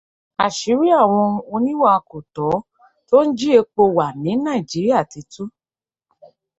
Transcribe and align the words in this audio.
Àṣírí 0.45 0.87
àwọn 1.01 1.31
oníwà 1.55 1.91
kòtọ́ 2.09 2.53
tó 3.07 3.17
ń 3.25 3.29
jí 3.37 3.49
epo 3.59 3.83
wà 3.95 4.05
ní 4.21 4.31
Nàìjíríà 4.45 4.99
ti 5.11 5.21
tú. 5.31 5.43